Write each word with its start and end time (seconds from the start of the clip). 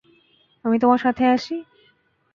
আমি 0.65 0.77
তোমার 0.79 0.99
সাথে 0.99 1.23
আসি? 1.27 1.55